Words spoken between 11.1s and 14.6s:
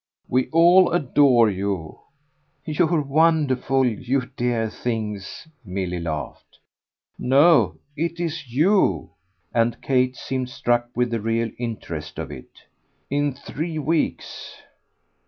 the real interest of it. "In three weeks!"